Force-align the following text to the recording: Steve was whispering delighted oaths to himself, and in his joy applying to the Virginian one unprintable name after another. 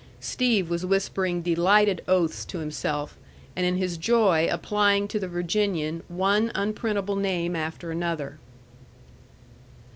Steve 0.19 0.67
was 0.67 0.83
whispering 0.83 1.43
delighted 1.43 2.03
oaths 2.07 2.43
to 2.43 2.57
himself, 2.57 3.15
and 3.55 3.67
in 3.67 3.77
his 3.77 3.97
joy 3.97 4.47
applying 4.51 5.07
to 5.07 5.19
the 5.19 5.27
Virginian 5.27 6.01
one 6.07 6.51
unprintable 6.55 7.15
name 7.17 7.55
after 7.55 7.91
another. 7.91 8.39